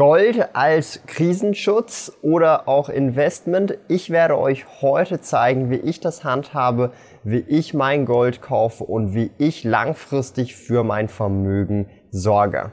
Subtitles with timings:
[0.00, 3.76] Gold als Krisenschutz oder auch Investment.
[3.86, 6.92] Ich werde euch heute zeigen, wie ich das handhabe,
[7.22, 12.72] wie ich mein Gold kaufe und wie ich langfristig für mein Vermögen sorge.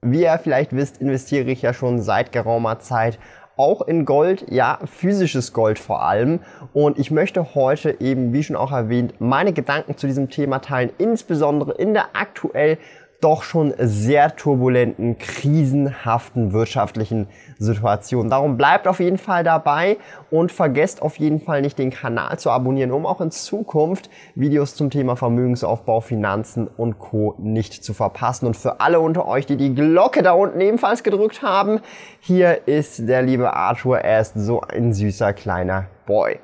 [0.00, 3.20] Wie ihr vielleicht wisst, investiere ich ja schon seit geraumer Zeit
[3.56, 6.40] auch in Gold, ja, physisches Gold vor allem.
[6.72, 10.90] Und ich möchte heute eben, wie schon auch erwähnt, meine Gedanken zu diesem Thema teilen,
[10.98, 12.78] insbesondere in der aktuell
[13.22, 18.28] doch schon sehr turbulenten, krisenhaften wirtschaftlichen Situation.
[18.28, 19.96] Darum bleibt auf jeden Fall dabei
[20.30, 24.74] und vergesst auf jeden Fall nicht den Kanal zu abonnieren, um auch in Zukunft Videos
[24.74, 27.36] zum Thema Vermögensaufbau, Finanzen und Co.
[27.38, 28.46] nicht zu verpassen.
[28.46, 31.80] Und für alle unter euch, die die Glocke da unten ebenfalls gedrückt haben,
[32.18, 34.00] hier ist der liebe Arthur.
[34.00, 36.40] Er ist so ein süßer kleiner Boy.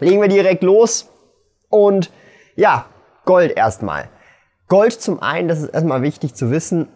[0.00, 1.08] Legen wir direkt los
[1.68, 2.10] und
[2.56, 2.86] ja,
[3.24, 4.08] Gold erstmal.
[4.68, 6.88] Gold zum einen, das ist erstmal wichtig zu wissen,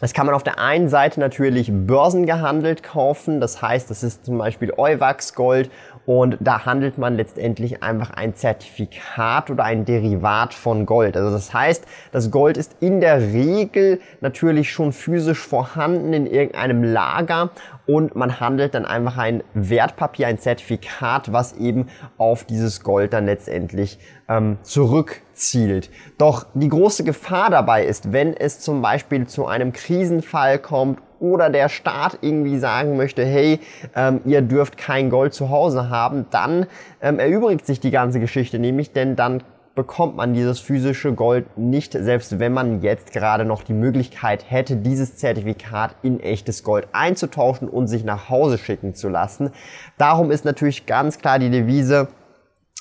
[0.00, 3.40] das kann man auf der einen Seite natürlich börsengehandelt kaufen.
[3.40, 5.70] Das heißt, das ist zum Beispiel Euwax Gold
[6.06, 11.18] und da handelt man letztendlich einfach ein Zertifikat oder ein Derivat von Gold.
[11.18, 16.82] Also das heißt, das Gold ist in der Regel natürlich schon physisch vorhanden in irgendeinem
[16.82, 17.50] Lager
[17.86, 23.26] und man handelt dann einfach ein Wertpapier, ein Zertifikat, was eben auf dieses Gold dann
[23.26, 25.90] letztendlich ähm, zurückzielt.
[26.18, 31.48] Doch die große Gefahr dabei ist, wenn es zum Beispiel zu einem Krisenfall kommt oder
[31.48, 33.58] der Staat irgendwie sagen möchte, hey,
[33.96, 36.66] ähm, ihr dürft kein Gold zu Hause haben, dann
[37.00, 39.42] ähm, erübrigt sich die ganze Geschichte nämlich, denn dann
[39.74, 44.76] bekommt man dieses physische Gold nicht, selbst wenn man jetzt gerade noch die Möglichkeit hätte,
[44.76, 49.52] dieses Zertifikat in echtes Gold einzutauschen und sich nach Hause schicken zu lassen.
[49.96, 52.08] Darum ist natürlich ganz klar die Devise,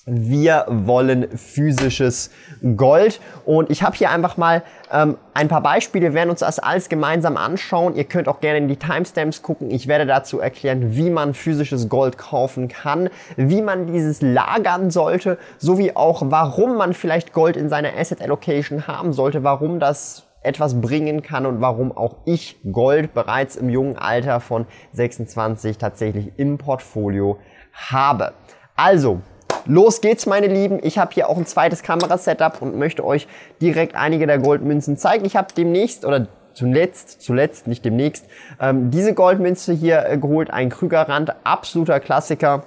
[0.08, 2.32] wir wollen physisches
[2.78, 3.20] Gold.
[3.46, 6.06] Und ich habe hier einfach mal ähm, ein paar Beispiele.
[6.06, 7.94] Wir werden uns das alles gemeinsam anschauen.
[7.94, 9.70] Ihr könnt auch gerne in die Timestamps gucken.
[9.70, 15.38] Ich werde dazu erklären, wie man physisches Gold kaufen kann, wie man dieses lagern sollte,
[15.58, 20.80] sowie auch, warum man vielleicht Gold in seiner Asset Allocation haben sollte, warum das etwas
[20.80, 26.58] bringen kann und warum auch ich Gold bereits im jungen Alter von 26 tatsächlich im
[26.58, 27.40] Portfolio
[27.74, 28.32] habe.
[28.78, 29.22] Also,
[29.68, 30.80] Los geht's, meine Lieben.
[30.82, 33.28] Ich habe hier auch ein zweites Kamerasetup und möchte euch
[33.62, 35.26] direkt einige der Goldmünzen zeigen.
[35.26, 38.26] Ich habe demnächst oder zuletzt, zuletzt, nicht demnächst,
[38.62, 42.64] ähm, diese Goldmünze hier äh, geholt, ein Krügerrand, absoluter Klassiker.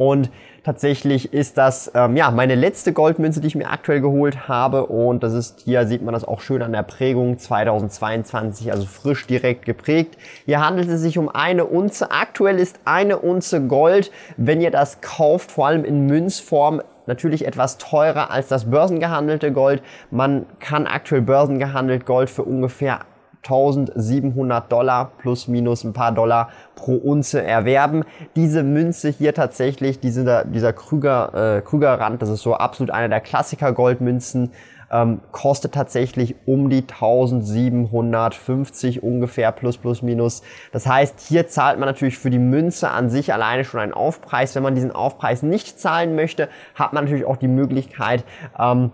[0.00, 0.30] Und
[0.64, 4.86] tatsächlich ist das ähm, ja meine letzte Goldmünze, die ich mir aktuell geholt habe.
[4.86, 9.26] Und das ist hier sieht man das auch schön an der Prägung 2022, also frisch
[9.26, 10.16] direkt geprägt.
[10.46, 12.12] Hier handelt es sich um eine Unze.
[12.12, 17.76] Aktuell ist eine Unze Gold, wenn ihr das kauft, vor allem in Münzform, natürlich etwas
[17.76, 19.82] teurer als das börsengehandelte Gold.
[20.10, 23.00] Man kann aktuell börsengehandelt Gold für ungefähr
[23.42, 28.04] 1700 Dollar plus minus ein paar Dollar pro Unze erwerben.
[28.36, 33.20] Diese Münze hier tatsächlich, dieser, dieser Krüger, äh, Krügerrand, das ist so absolut einer der
[33.20, 34.50] Klassiker Goldmünzen,
[34.90, 40.42] ähm, kostet tatsächlich um die 1750 ungefähr plus plus minus.
[40.72, 44.54] Das heißt, hier zahlt man natürlich für die Münze an sich alleine schon einen Aufpreis.
[44.54, 48.24] Wenn man diesen Aufpreis nicht zahlen möchte, hat man natürlich auch die Möglichkeit,
[48.58, 48.92] ähm,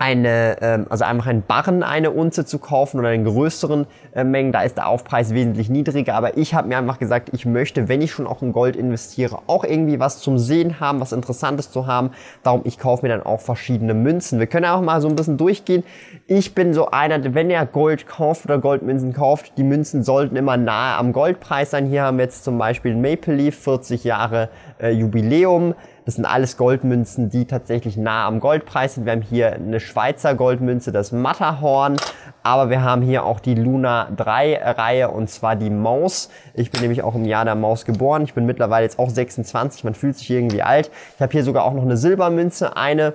[0.00, 4.50] eine, ähm, also einfach einen Barren eine Unze zu kaufen oder in größeren äh, Mengen,
[4.50, 6.14] da ist der Aufpreis wesentlich niedriger.
[6.14, 9.40] Aber ich habe mir einfach gesagt, ich möchte, wenn ich schon auch in Gold investiere,
[9.46, 12.12] auch irgendwie was zum Sehen haben, was Interessantes zu haben.
[12.42, 14.38] Darum, ich kaufe mir dann auch verschiedene Münzen.
[14.38, 15.84] Wir können auch mal so ein bisschen durchgehen.
[16.26, 20.56] Ich bin so einer, wenn ihr Gold kauft oder Goldmünzen kauft, die Münzen sollten immer
[20.56, 21.84] nahe am Goldpreis sein.
[21.84, 24.48] Hier haben wir jetzt zum Beispiel Maple Leaf, 40 Jahre
[24.80, 25.74] äh, Jubiläum.
[26.04, 29.04] Das sind alles Goldmünzen, die tatsächlich nah am Goldpreis sind.
[29.04, 31.98] Wir haben hier eine Schweizer Goldmünze, das Matterhorn.
[32.42, 36.30] Aber wir haben hier auch die Luna 3 Reihe und zwar die Maus.
[36.54, 38.22] Ich bin nämlich auch im Jahr der Maus geboren.
[38.22, 39.84] Ich bin mittlerweile jetzt auch 26.
[39.84, 40.90] Man fühlt sich irgendwie alt.
[41.16, 43.14] Ich habe hier sogar auch noch eine Silbermünze, eine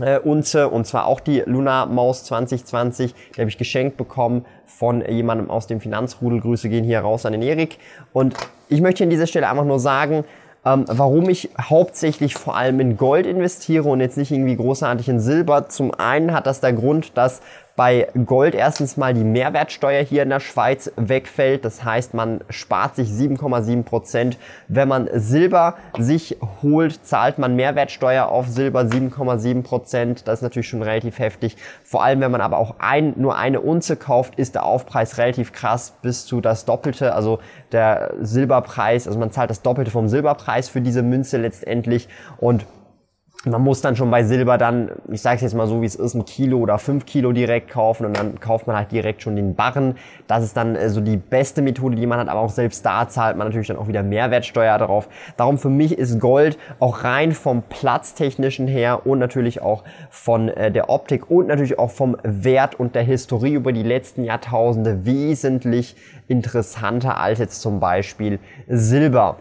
[0.00, 3.14] äh, Unze und zwar auch die Luna Maus 2020.
[3.34, 6.40] Die habe ich geschenkt bekommen von jemandem aus dem Finanzrudel.
[6.40, 7.78] Grüße gehen hier raus an den Erik.
[8.12, 8.34] Und
[8.68, 10.24] ich möchte an dieser Stelle einfach nur sagen,
[10.68, 15.20] ähm, warum ich hauptsächlich vor allem in Gold investiere und jetzt nicht irgendwie großartig in
[15.20, 15.68] Silber.
[15.68, 17.40] Zum einen hat das der Grund, dass
[17.78, 21.64] bei Gold erstens mal die Mehrwertsteuer hier in der Schweiz wegfällt.
[21.64, 24.36] Das heißt, man spart sich 7,7 Prozent.
[24.66, 30.26] Wenn man Silber sich holt, zahlt man Mehrwertsteuer auf Silber 7,7 Prozent.
[30.26, 31.56] Das ist natürlich schon relativ heftig.
[31.84, 35.52] Vor allem, wenn man aber auch ein, nur eine Unze kauft, ist der Aufpreis relativ
[35.52, 37.14] krass bis zu das Doppelte.
[37.14, 37.38] Also
[37.70, 42.08] der Silberpreis, also man zahlt das Doppelte vom Silberpreis für diese Münze letztendlich.
[42.38, 42.66] Und
[43.44, 45.94] man muss dann schon bei Silber dann, ich sage es jetzt mal so, wie es
[45.94, 49.36] ist, ein Kilo oder fünf Kilo direkt kaufen und dann kauft man halt direkt schon
[49.36, 49.94] den Barren.
[50.26, 53.08] Das ist dann äh, so die beste Methode, die man hat, aber auch selbst da
[53.08, 55.08] zahlt man natürlich dann auch wieder Mehrwertsteuer darauf.
[55.36, 60.72] Darum für mich ist Gold auch rein vom Platztechnischen her und natürlich auch von äh,
[60.72, 65.94] der Optik und natürlich auch vom Wert und der Historie über die letzten Jahrtausende wesentlich
[66.26, 69.36] interessanter als jetzt zum Beispiel Silber.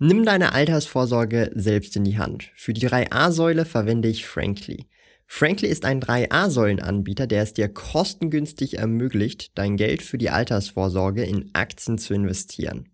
[0.00, 2.52] Nimm deine Altersvorsorge selbst in die Hand.
[2.54, 4.86] Für die 3a-Säule verwende ich Frankly.
[5.26, 11.50] Frankly ist ein 3a-Säulen-Anbieter, der es dir kostengünstig ermöglicht, dein Geld für die Altersvorsorge in
[11.52, 12.88] Aktien zu investieren.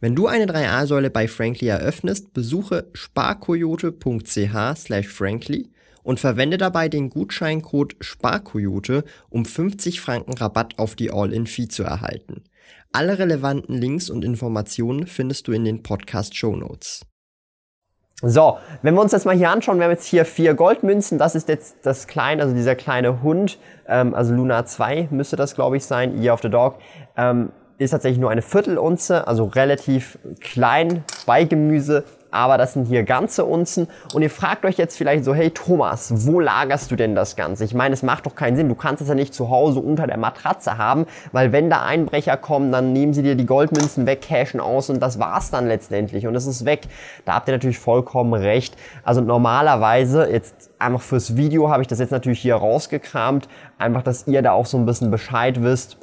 [0.00, 5.70] Wenn du eine 3a-Säule bei Frankly eröffnest, besuche sparkoyote.ch slash frankly
[6.02, 12.44] und verwende dabei den Gutscheincode SPARKOYOTE, um 50 Franken Rabatt auf die All-in-Fee zu erhalten.
[12.96, 17.04] Alle relevanten Links und Informationen findest du in den Podcast Show Notes.
[18.22, 21.34] So, wenn wir uns das mal hier anschauen, wir haben jetzt hier vier Goldmünzen, das
[21.34, 23.58] ist jetzt das kleine, also dieser kleine Hund,
[23.88, 26.78] ähm, also Luna 2 müsste das glaube ich sein, Year of the Dog,
[27.16, 33.04] ähm, ist tatsächlich nur eine Viertelunze, also relativ klein bei Gemüse, aber das sind hier
[33.04, 33.88] ganze Unzen.
[34.12, 37.64] Und ihr fragt euch jetzt vielleicht so, hey Thomas, wo lagerst du denn das Ganze?
[37.64, 38.68] Ich meine, es macht doch keinen Sinn.
[38.68, 42.36] Du kannst es ja nicht zu Hause unter der Matratze haben, weil wenn da Einbrecher
[42.36, 46.26] kommen, dann nehmen sie dir die Goldmünzen weg, cashen aus und das war's dann letztendlich
[46.26, 46.82] und es ist weg.
[47.24, 48.76] Da habt ihr natürlich vollkommen recht.
[49.04, 53.48] Also normalerweise, jetzt einfach fürs Video habe ich das jetzt natürlich hier rausgekramt,
[53.78, 55.98] einfach, dass ihr da auch so ein bisschen Bescheid wisst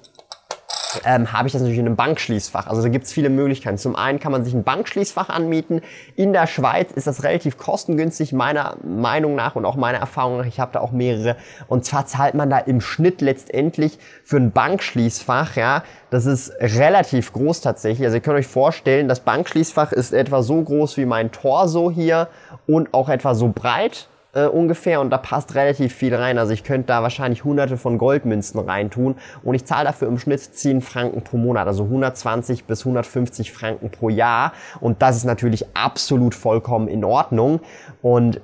[1.06, 2.68] ähm, habe ich das natürlich in einem Bankschließfach.
[2.68, 3.78] Also da gibt es viele Möglichkeiten.
[3.78, 5.82] Zum einen kann man sich ein Bankschließfach anmieten.
[6.16, 10.46] In der Schweiz ist das relativ kostengünstig, meiner Meinung nach und auch meiner Erfahrung nach.
[10.46, 11.36] Ich habe da auch mehrere.
[11.68, 17.34] Und zwar zahlt man da im Schnitt letztendlich für ein Bankschließfach, ja, das ist relativ
[17.34, 18.06] groß tatsächlich.
[18.06, 22.28] Also ihr könnt euch vorstellen, das Bankschließfach ist etwa so groß wie mein Torso hier
[22.68, 25.02] und auch etwa so breit äh, ungefähr.
[25.02, 26.38] Und da passt relativ viel rein.
[26.38, 29.16] Also ich könnte da wahrscheinlich hunderte von Goldmünzen reintun.
[29.44, 33.90] Und ich zahle dafür im Schnitt 10 Franken pro Monat, also 120 bis 150 Franken
[33.90, 34.54] pro Jahr.
[34.80, 37.62] Und das ist natürlich absolut vollkommen in Ordnung.
[38.02, 38.42] Und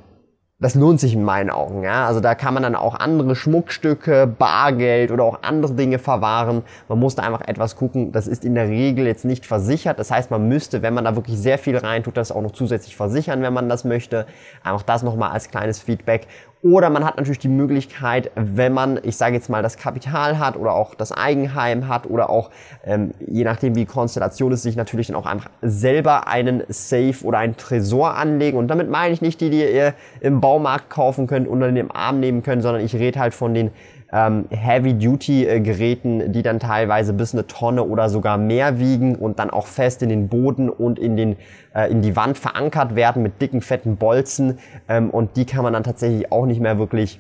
[0.60, 1.84] das lohnt sich in meinen Augen.
[1.84, 2.08] Ja?
[2.08, 6.64] Also da kann man dann auch andere Schmuckstücke, Bargeld oder auch andere Dinge verwahren.
[6.88, 8.12] Man muss da einfach etwas gucken.
[8.12, 10.00] Das ist in der Regel jetzt nicht versichert.
[10.00, 12.96] Das heißt, man müsste, wenn man da wirklich sehr viel reintut, das auch noch zusätzlich
[12.96, 14.26] versichern, wenn man das möchte.
[14.64, 16.26] Einfach das nochmal als kleines Feedback.
[16.64, 20.58] Oder man hat natürlich die Möglichkeit, wenn man, ich sage jetzt mal, das Kapital hat
[20.58, 22.50] oder auch das Eigenheim hat oder auch,
[22.84, 27.38] ähm, je nachdem wie Konstellation ist, sich natürlich dann auch einfach selber einen Safe oder
[27.38, 28.58] einen Tresor anlegen.
[28.58, 31.92] Und damit meine ich nicht die, die ihr im Baumarkt kaufen könnt und in den
[31.92, 33.70] Arm nehmen könnt, sondern ich rede halt von den
[34.12, 39.68] ähm, Heavy-Duty-Geräten, die dann teilweise bis eine Tonne oder sogar mehr wiegen und dann auch
[39.68, 41.36] fest in den Boden und in, den,
[41.76, 44.60] äh, in die Wand verankert werden mit dicken, fetten Bolzen.
[44.88, 47.20] Ähm, und die kann man dann tatsächlich auch nicht mehr wirklich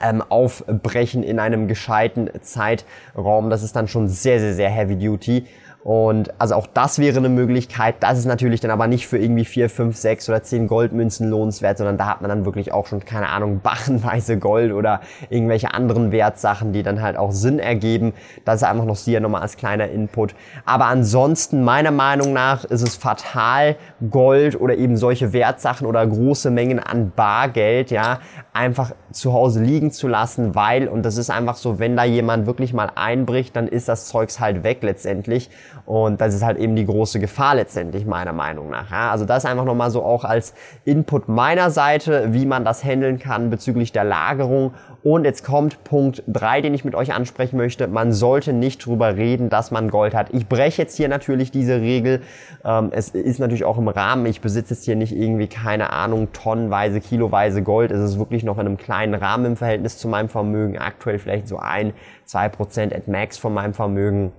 [0.00, 3.50] ähm, aufbrechen in einem gescheiten Zeitraum.
[3.50, 5.46] Das ist dann schon sehr, sehr, sehr Heavy Duty.
[5.82, 7.96] Und also auch das wäre eine Möglichkeit.
[8.00, 11.78] Das ist natürlich dann aber nicht für irgendwie vier, fünf, sechs oder zehn Goldmünzen lohnenswert,
[11.78, 16.12] sondern da hat man dann wirklich auch schon, keine Ahnung, bachenweise Gold oder irgendwelche anderen
[16.12, 18.12] Wertsachen, die dann halt auch Sinn ergeben.
[18.44, 20.34] Das ist einfach noch hier nochmal als kleiner Input.
[20.66, 23.76] Aber ansonsten, meiner Meinung nach, ist es fatal,
[24.10, 28.20] Gold oder eben solche Wertsachen oder große Mengen an Bargeld, ja,
[28.52, 32.46] einfach zu Hause liegen zu lassen, weil, und das ist einfach so, wenn da jemand
[32.46, 35.50] wirklich mal einbricht, dann ist das Zeugs halt weg letztendlich.
[35.86, 38.90] Und das ist halt eben die große Gefahr letztendlich meiner Meinung nach.
[38.90, 43.18] Ja, also das einfach nochmal so auch als Input meiner Seite, wie man das handeln
[43.18, 44.74] kann bezüglich der Lagerung.
[45.02, 47.88] Und jetzt kommt Punkt drei, den ich mit euch ansprechen möchte.
[47.88, 50.28] Man sollte nicht drüber reden, dass man Gold hat.
[50.32, 52.20] Ich breche jetzt hier natürlich diese Regel.
[52.64, 54.26] Ähm, es ist natürlich auch im Rahmen.
[54.26, 57.90] Ich besitze jetzt hier nicht irgendwie, keine Ahnung, tonnenweise, kiloweise Gold.
[57.90, 60.78] Es ist wirklich noch in einem kleinen Rahmen im Verhältnis zu meinem Vermögen.
[60.78, 64.32] Aktuell vielleicht so ein, zwei Prozent at max von meinem Vermögen.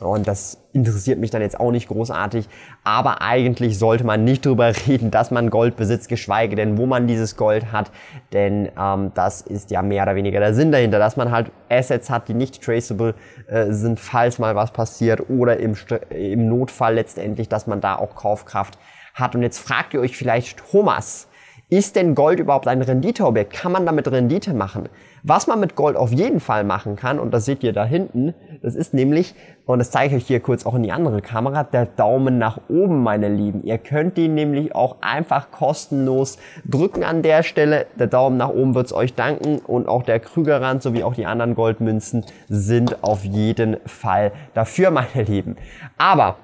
[0.00, 2.48] Und das interessiert mich dann jetzt auch nicht großartig.
[2.82, 7.06] Aber eigentlich sollte man nicht drüber reden, dass man Gold besitzt, geschweige denn, wo man
[7.06, 7.92] dieses Gold hat.
[8.32, 12.10] Denn ähm, das ist ja mehr oder weniger der Sinn dahinter, dass man halt Assets
[12.10, 13.14] hat, die nicht traceable
[13.46, 15.76] äh, sind, falls mal was passiert oder im,
[16.10, 18.76] im Notfall letztendlich, dass man da auch Kaufkraft
[19.14, 19.36] hat.
[19.36, 21.28] Und jetzt fragt ihr euch vielleicht, Thomas,
[21.76, 23.52] ist denn Gold überhaupt ein Renditeobjekt?
[23.52, 24.88] Kann man damit Rendite machen?
[25.24, 28.32] Was man mit Gold auf jeden Fall machen kann, und das seht ihr da hinten,
[28.62, 29.34] das ist nämlich,
[29.66, 32.60] und das zeige ich euch hier kurz auch in die andere Kamera, der Daumen nach
[32.68, 33.64] oben, meine Lieben.
[33.64, 37.86] Ihr könnt den nämlich auch einfach kostenlos drücken an der Stelle.
[37.98, 41.56] Der Daumen nach oben wird's euch danken und auch der Krügerrand sowie auch die anderen
[41.56, 45.56] Goldmünzen sind auf jeden Fall dafür, meine Lieben.
[45.98, 46.36] Aber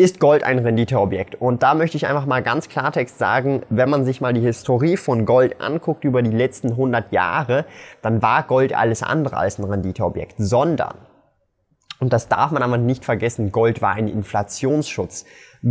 [0.00, 1.34] ist Gold ein Renditeobjekt?
[1.34, 4.96] Und da möchte ich einfach mal ganz Klartext sagen, wenn man sich mal die Historie
[4.96, 7.66] von Gold anguckt über die letzten 100 Jahre,
[8.00, 10.94] dann war Gold alles andere als ein Renditeobjekt, sondern,
[11.98, 15.26] und das darf man aber nicht vergessen, Gold war ein Inflationsschutz.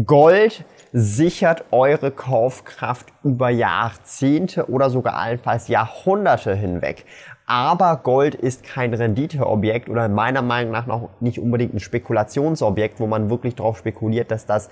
[0.05, 7.05] Gold sichert eure Kaufkraft über Jahrzehnte oder sogar allenfalls Jahrhunderte hinweg.
[7.49, 13.07] Aber Gold ist kein Renditeobjekt oder meiner Meinung nach noch nicht unbedingt ein Spekulationsobjekt, wo
[13.07, 14.69] man wirklich darauf spekuliert, dass das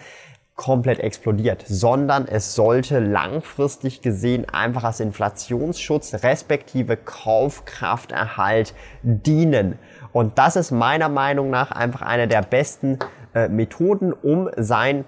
[0.56, 9.80] komplett explodiert, sondern es sollte langfristig gesehen einfach als Inflationsschutz respektive Kaufkrafterhalt dienen.
[10.14, 13.00] Und das ist meiner Meinung nach einfach eine der besten
[13.34, 15.04] äh, Methoden, um sein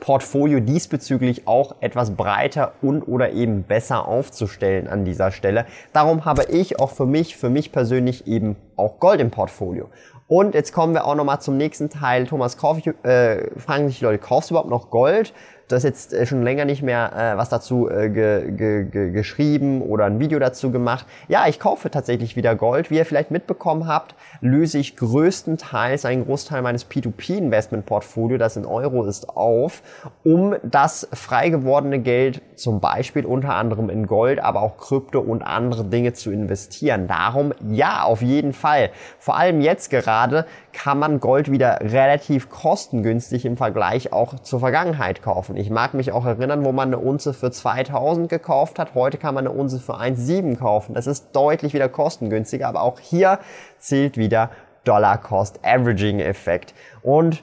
[0.00, 5.66] Portfolio diesbezüglich auch etwas breiter und oder eben besser aufzustellen an dieser Stelle.
[5.92, 9.88] Darum habe ich auch für mich, für mich persönlich eben auch Gold im Portfolio.
[10.28, 12.26] Und jetzt kommen wir auch nochmal zum nächsten Teil.
[12.26, 15.32] Thomas, kauf ich, äh, fragen sich die Leute, kaufst du überhaupt noch Gold?
[15.68, 19.10] Du hast jetzt äh, schon länger nicht mehr äh, was dazu äh, ge, ge, ge,
[19.10, 21.04] geschrieben oder ein Video dazu gemacht.
[21.28, 22.90] Ja, ich kaufe tatsächlich wieder Gold.
[22.90, 29.04] Wie ihr vielleicht mitbekommen habt, löse ich größtenteils einen Großteil meines P2P-Investment-Portfolio, das in Euro
[29.04, 29.82] ist, auf,
[30.24, 35.42] um das frei gewordene Geld zum Beispiel unter anderem in Gold, aber auch Krypto und
[35.42, 37.08] andere Dinge zu investieren.
[37.08, 38.88] Darum ja, auf jeden Fall.
[39.18, 45.22] Vor allem jetzt gerade kann man Gold wieder relativ kostengünstig im Vergleich auch zur Vergangenheit
[45.22, 45.57] kaufen.
[45.58, 48.94] Ich mag mich auch erinnern, wo man eine Unze für 2000 gekauft hat.
[48.94, 50.94] Heute kann man eine Unze für 1,7 kaufen.
[50.94, 53.40] Das ist deutlich wieder kostengünstiger, aber auch hier
[53.80, 54.50] zählt wieder
[54.84, 56.74] Dollar Cost Averaging Effekt.
[57.02, 57.42] Und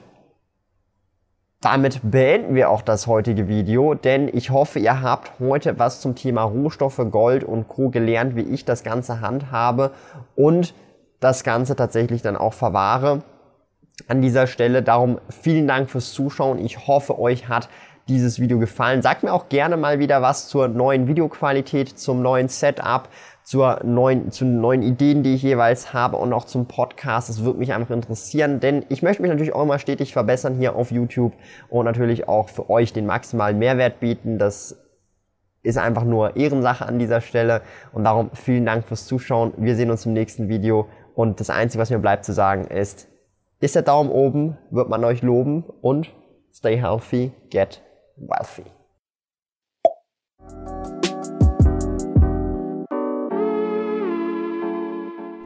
[1.60, 6.14] damit beenden wir auch das heutige Video, denn ich hoffe, ihr habt heute was zum
[6.14, 7.90] Thema Rohstoffe, Gold und Co.
[7.90, 9.90] gelernt, wie ich das Ganze handhabe
[10.36, 10.74] und
[11.20, 13.24] das Ganze tatsächlich dann auch verwahre.
[14.08, 16.58] An dieser Stelle darum vielen Dank fürs Zuschauen.
[16.58, 17.68] Ich hoffe, euch hat
[18.08, 19.02] dieses Video gefallen.
[19.02, 23.08] Sagt mir auch gerne mal wieder was zur neuen Videoqualität, zum neuen Setup,
[23.42, 27.28] zur neuen, zu neuen Ideen, die ich jeweils habe und auch zum Podcast.
[27.28, 30.76] Das würde mich einfach interessieren, denn ich möchte mich natürlich auch immer stetig verbessern hier
[30.76, 31.32] auf YouTube
[31.68, 34.38] und natürlich auch für euch den maximalen Mehrwert bieten.
[34.38, 34.76] Das
[35.62, 39.52] ist einfach nur Ehrensache an dieser Stelle und darum vielen Dank fürs Zuschauen.
[39.56, 43.08] Wir sehen uns im nächsten Video und das Einzige, was mir bleibt zu sagen ist,
[43.60, 46.12] ist der Daumen oben, wird man euch loben und
[46.52, 47.85] stay healthy, get
[48.16, 48.64] wealthy.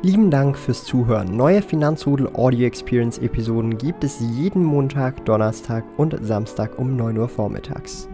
[0.03, 1.37] Lieben Dank fürs Zuhören.
[1.37, 7.29] Neue Finanzrudel Audio Experience Episoden gibt es jeden Montag, Donnerstag und Samstag um 9 Uhr
[7.29, 8.09] vormittags.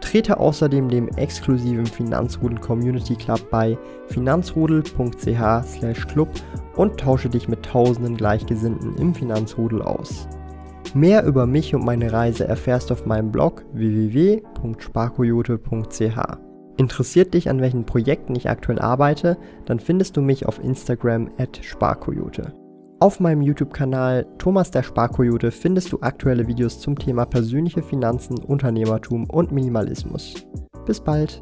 [0.00, 3.76] Trete außerdem dem exklusiven Finanzrudel Community Club bei
[4.06, 6.28] finanzrudel.ch/club
[6.76, 10.26] und tausche dich mit tausenden Gleichgesinnten im Finanzrudel aus.
[10.94, 16.18] Mehr über mich und meine Reise erfährst du auf meinem Blog www.sparkoyote.ch.
[16.76, 21.58] Interessiert dich, an welchen Projekten ich aktuell arbeite, dann findest du mich auf Instagram at
[21.62, 22.54] sparkoyote.
[23.00, 29.28] Auf meinem YouTube-Kanal Thomas der Sparkoyote findest du aktuelle Videos zum Thema persönliche Finanzen, Unternehmertum
[29.30, 30.34] und Minimalismus.
[30.84, 31.40] Bis bald!